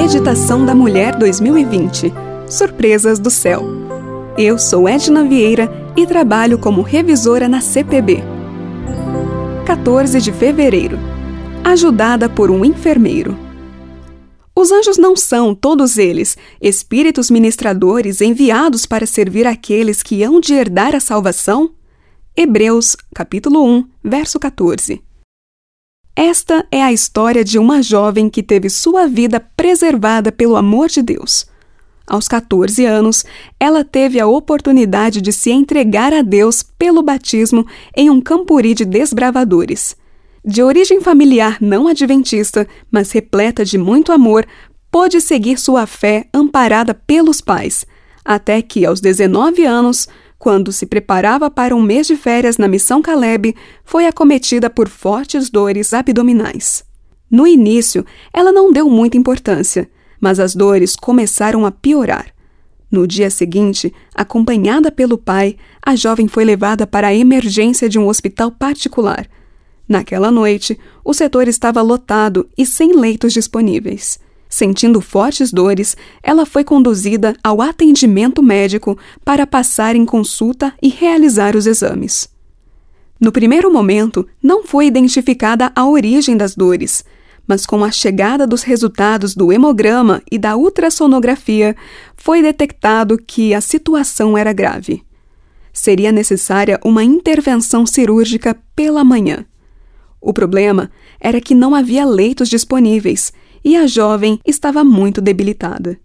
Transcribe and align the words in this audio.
Meditação 0.00 0.64
da 0.64 0.76
Mulher 0.76 1.16
2020 1.16 2.12
Surpresas 2.48 3.18
do 3.18 3.30
Céu. 3.30 3.64
Eu 4.38 4.56
sou 4.56 4.88
Edna 4.88 5.24
Vieira 5.24 5.68
e 5.96 6.06
trabalho 6.06 6.56
como 6.56 6.82
revisora 6.82 7.48
na 7.48 7.60
CPB. 7.60 8.22
14 9.66 10.20
de 10.20 10.32
fevereiro 10.32 10.96
Ajudada 11.64 12.28
por 12.28 12.48
um 12.48 12.64
enfermeiro. 12.64 13.36
Os 14.54 14.70
anjos 14.70 14.96
não 14.96 15.16
são, 15.16 15.52
todos 15.52 15.98
eles, 15.98 16.36
espíritos 16.62 17.28
ministradores 17.28 18.20
enviados 18.20 18.86
para 18.86 19.04
servir 19.04 19.48
aqueles 19.48 20.00
que 20.00 20.22
hão 20.22 20.38
de 20.38 20.54
herdar 20.54 20.94
a 20.94 21.00
salvação? 21.00 21.72
Hebreus, 22.36 22.96
capítulo 23.12 23.66
1, 23.66 23.84
verso 24.04 24.38
14. 24.38 25.07
Esta 26.20 26.66
é 26.72 26.82
a 26.82 26.92
história 26.92 27.44
de 27.44 27.60
uma 27.60 27.80
jovem 27.80 28.28
que 28.28 28.42
teve 28.42 28.68
sua 28.68 29.06
vida 29.06 29.38
preservada 29.38 30.32
pelo 30.32 30.56
amor 30.56 30.88
de 30.88 31.00
Deus. 31.00 31.46
Aos 32.04 32.26
14 32.26 32.84
anos, 32.84 33.24
ela 33.60 33.84
teve 33.84 34.18
a 34.18 34.26
oportunidade 34.26 35.20
de 35.20 35.32
se 35.32 35.52
entregar 35.52 36.12
a 36.12 36.20
Deus 36.20 36.60
pelo 36.60 37.04
batismo 37.04 37.64
em 37.96 38.10
um 38.10 38.20
campuri 38.20 38.74
de 38.74 38.84
desbravadores. 38.84 39.94
De 40.44 40.60
origem 40.60 41.00
familiar 41.00 41.58
não 41.60 41.86
adventista, 41.86 42.66
mas 42.90 43.12
repleta 43.12 43.64
de 43.64 43.78
muito 43.78 44.10
amor, 44.10 44.44
pôde 44.90 45.20
seguir 45.20 45.56
sua 45.56 45.86
fé 45.86 46.26
amparada 46.34 46.94
pelos 46.94 47.40
pais, 47.40 47.86
até 48.24 48.60
que, 48.60 48.84
aos 48.84 49.00
19 49.00 49.64
anos, 49.64 50.08
quando 50.38 50.70
se 50.72 50.86
preparava 50.86 51.50
para 51.50 51.74
um 51.74 51.82
mês 51.82 52.06
de 52.06 52.16
férias 52.16 52.56
na 52.56 52.68
missão 52.68 53.02
Caleb, 53.02 53.56
foi 53.84 54.06
acometida 54.06 54.70
por 54.70 54.88
fortes 54.88 55.50
dores 55.50 55.92
abdominais. 55.92 56.84
No 57.30 57.46
início, 57.46 58.06
ela 58.32 58.52
não 58.52 58.72
deu 58.72 58.88
muita 58.88 59.16
importância, 59.16 59.90
mas 60.20 60.38
as 60.38 60.54
dores 60.54 60.94
começaram 60.94 61.66
a 61.66 61.72
piorar. 61.72 62.32
No 62.90 63.06
dia 63.06 63.28
seguinte, 63.28 63.92
acompanhada 64.14 64.90
pelo 64.90 65.18
pai, 65.18 65.56
a 65.84 65.94
jovem 65.94 66.26
foi 66.26 66.44
levada 66.44 66.86
para 66.86 67.08
a 67.08 67.14
emergência 67.14 67.88
de 67.88 67.98
um 67.98 68.08
hospital 68.08 68.50
particular. 68.50 69.28
Naquela 69.86 70.30
noite, 70.30 70.78
o 71.04 71.12
setor 71.12 71.48
estava 71.48 71.82
lotado 71.82 72.48
e 72.56 72.64
sem 72.64 72.94
leitos 72.94 73.32
disponíveis. 73.32 74.18
Sentindo 74.58 75.00
fortes 75.00 75.52
dores, 75.52 75.96
ela 76.20 76.44
foi 76.44 76.64
conduzida 76.64 77.36
ao 77.44 77.62
atendimento 77.62 78.42
médico 78.42 78.98
para 79.24 79.46
passar 79.46 79.94
em 79.94 80.04
consulta 80.04 80.74
e 80.82 80.88
realizar 80.88 81.54
os 81.54 81.64
exames. 81.64 82.28
No 83.20 83.30
primeiro 83.30 83.72
momento, 83.72 84.26
não 84.42 84.64
foi 84.64 84.86
identificada 84.86 85.70
a 85.76 85.86
origem 85.86 86.36
das 86.36 86.56
dores, 86.56 87.04
mas 87.46 87.64
com 87.64 87.84
a 87.84 87.92
chegada 87.92 88.48
dos 88.48 88.64
resultados 88.64 89.32
do 89.32 89.52
hemograma 89.52 90.20
e 90.28 90.36
da 90.36 90.56
ultrassonografia, 90.56 91.76
foi 92.16 92.42
detectado 92.42 93.16
que 93.16 93.54
a 93.54 93.60
situação 93.60 94.36
era 94.36 94.52
grave. 94.52 95.04
Seria 95.72 96.10
necessária 96.10 96.80
uma 96.84 97.04
intervenção 97.04 97.86
cirúrgica 97.86 98.56
pela 98.74 99.04
manhã. 99.04 99.46
O 100.20 100.32
problema 100.32 100.90
era 101.20 101.40
que 101.40 101.54
não 101.54 101.76
havia 101.76 102.04
leitos 102.04 102.48
disponíveis 102.48 103.32
e 103.68 103.76
a 103.76 103.86
jovem 103.86 104.40
estava 104.46 104.82
muito 104.82 105.20
debilitada. 105.20 106.00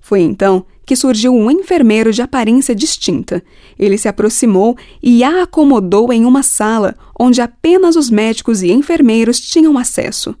Foi 0.00 0.20
então 0.20 0.64
que 0.86 0.94
surgiu 0.94 1.34
um 1.34 1.50
enfermeiro 1.50 2.12
de 2.12 2.22
aparência 2.22 2.76
distinta. 2.76 3.42
Ele 3.76 3.98
se 3.98 4.06
aproximou 4.06 4.76
e 5.02 5.24
a 5.24 5.42
acomodou 5.42 6.12
em 6.12 6.24
uma 6.24 6.44
sala 6.44 6.94
onde 7.18 7.40
apenas 7.40 7.96
os 7.96 8.08
médicos 8.08 8.62
e 8.62 8.70
enfermeiros 8.70 9.40
tinham 9.40 9.76
acesso. 9.76 10.32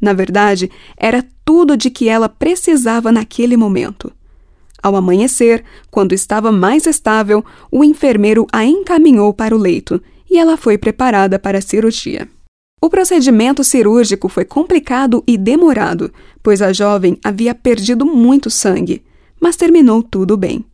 Na 0.00 0.14
verdade, 0.14 0.70
era 0.96 1.22
tudo 1.44 1.76
de 1.76 1.90
que 1.90 2.08
ela 2.08 2.28
precisava 2.28 3.12
naquele 3.12 3.56
momento. 3.56 4.10
Ao 4.82 4.96
amanhecer, 4.96 5.62
quando 5.90 6.14
estava 6.14 6.50
mais 6.50 6.86
estável, 6.86 7.44
o 7.70 7.84
enfermeiro 7.84 8.46
a 8.50 8.64
encaminhou 8.64 9.34
para 9.34 9.54
o 9.54 9.58
leito 9.58 10.00
e 10.30 10.38
ela 10.38 10.56
foi 10.56 10.78
preparada 10.78 11.38
para 11.38 11.58
a 11.58 11.62
cirurgia. 11.62 12.26
O 12.80 12.88
procedimento 12.88 13.64
cirúrgico 13.64 14.28
foi 14.28 14.44
complicado 14.44 15.22
e 15.26 15.36
demorado, 15.36 16.12
pois 16.42 16.62
a 16.62 16.72
jovem 16.72 17.18
havia 17.24 17.54
perdido 17.54 18.06
muito 18.06 18.48
sangue, 18.48 19.02
mas 19.40 19.56
terminou 19.56 20.02
tudo 20.02 20.36
bem. 20.36 20.64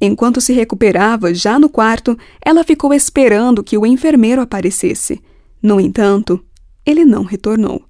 Enquanto 0.00 0.40
se 0.40 0.52
recuperava, 0.52 1.34
já 1.34 1.58
no 1.58 1.68
quarto, 1.68 2.16
ela 2.44 2.62
ficou 2.62 2.92
esperando 2.92 3.64
que 3.64 3.76
o 3.76 3.86
enfermeiro 3.86 4.40
aparecesse. 4.40 5.20
No 5.62 5.80
entanto, 5.80 6.42
ele 6.86 7.04
não 7.04 7.24
retornou. 7.24 7.82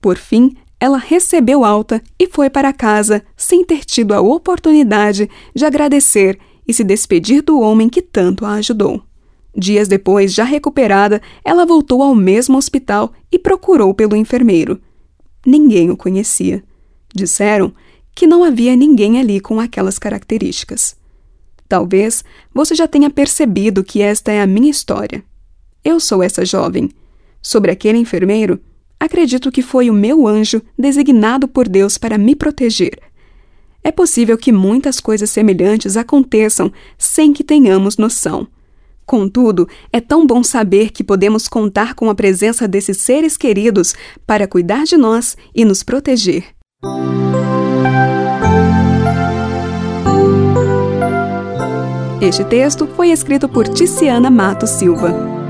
Por 0.00 0.16
fim, 0.16 0.56
ela 0.80 0.98
recebeu 0.98 1.64
alta 1.64 2.02
e 2.18 2.26
foi 2.26 2.48
para 2.48 2.72
casa 2.72 3.22
sem 3.36 3.64
ter 3.64 3.84
tido 3.84 4.14
a 4.14 4.20
oportunidade 4.20 5.28
de 5.54 5.64
agradecer 5.64 6.38
e 6.66 6.72
se 6.72 6.82
despedir 6.82 7.42
do 7.42 7.60
homem 7.60 7.88
que 7.88 8.00
tanto 8.00 8.44
a 8.44 8.54
ajudou. 8.54 9.02
Dias 9.56 9.86
depois, 9.86 10.32
já 10.32 10.44
recuperada, 10.44 11.20
ela 11.44 11.66
voltou 11.66 12.02
ao 12.02 12.14
mesmo 12.14 12.56
hospital 12.56 13.12
e 13.30 13.38
procurou 13.38 13.92
pelo 13.92 14.16
enfermeiro. 14.16 14.80
Ninguém 15.44 15.90
o 15.90 15.96
conhecia. 15.96 16.64
Disseram 17.14 17.72
que 18.14 18.26
não 18.26 18.44
havia 18.44 18.74
ninguém 18.74 19.18
ali 19.18 19.40
com 19.40 19.60
aquelas 19.60 19.98
características. 19.98 20.96
Talvez 21.68 22.24
você 22.54 22.74
já 22.74 22.86
tenha 22.86 23.10
percebido 23.10 23.84
que 23.84 24.02
esta 24.02 24.30
é 24.30 24.40
a 24.40 24.46
minha 24.46 24.70
história. 24.70 25.24
Eu 25.84 25.98
sou 25.98 26.22
essa 26.22 26.44
jovem. 26.44 26.90
Sobre 27.40 27.70
aquele 27.70 27.98
enfermeiro, 27.98 28.60
acredito 29.00 29.50
que 29.50 29.62
foi 29.62 29.90
o 29.90 29.94
meu 29.94 30.28
anjo 30.28 30.62
designado 30.78 31.48
por 31.48 31.68
Deus 31.68 31.98
para 31.98 32.16
me 32.16 32.36
proteger. 32.36 32.98
É 33.82 33.90
possível 33.90 34.38
que 34.38 34.52
muitas 34.52 35.00
coisas 35.00 35.28
semelhantes 35.30 35.96
aconteçam 35.96 36.72
sem 36.96 37.32
que 37.32 37.42
tenhamos 37.42 37.96
noção. 37.96 38.46
Contudo, 39.04 39.68
é 39.92 40.00
tão 40.00 40.26
bom 40.26 40.42
saber 40.42 40.90
que 40.90 41.04
podemos 41.04 41.48
contar 41.48 41.94
com 41.94 42.08
a 42.08 42.14
presença 42.14 42.68
desses 42.68 42.98
seres 42.98 43.36
queridos 43.36 43.94
para 44.26 44.46
cuidar 44.46 44.84
de 44.84 44.96
nós 44.96 45.36
e 45.54 45.64
nos 45.64 45.82
proteger. 45.82 46.44
Este 52.20 52.44
texto 52.44 52.86
foi 52.94 53.10
escrito 53.10 53.48
por 53.48 53.66
Ticiana 53.66 54.30
Mato 54.30 54.66
Silva. 54.66 55.41